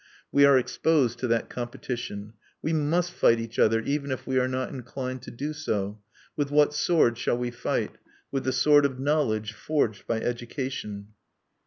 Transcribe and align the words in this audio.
We 0.31 0.45
are 0.45 0.57
exposed 0.57 1.19
to 1.19 1.27
that 1.27 1.47
competition. 1.47 2.33
We 2.63 2.73
must 2.73 3.11
fight 3.11 3.39
each 3.39 3.59
other, 3.59 3.81
even 3.81 4.09
if 4.09 4.25
we 4.25 4.39
are 4.39 4.47
not 4.47 4.69
inclined 4.71 5.21
to 5.21 5.29
do 5.29 5.53
so. 5.53 6.01
With 6.35 6.49
what 6.49 6.73
sword 6.73 7.19
shall 7.19 7.37
we 7.37 7.51
fight? 7.51 7.99
With 8.31 8.43
the 8.43 8.51
sword 8.51 8.83
of 8.83 8.99
knowledge, 8.99 9.53
forged 9.53 10.07
by 10.07 10.19
education." 10.19 11.09